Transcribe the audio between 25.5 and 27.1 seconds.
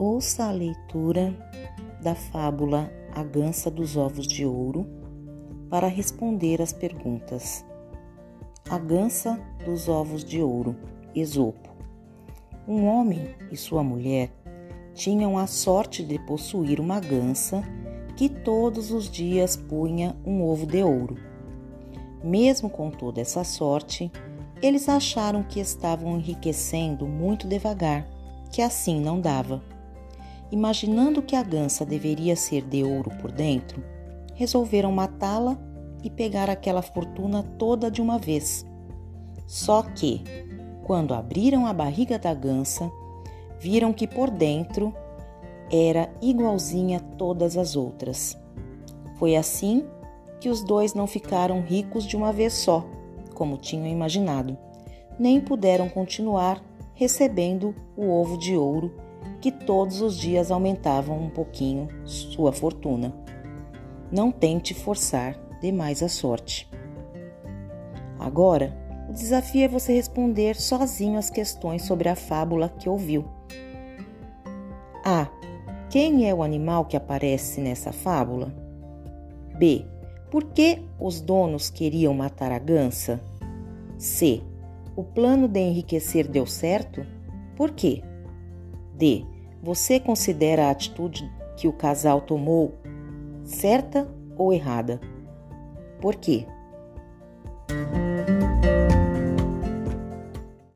estavam enriquecendo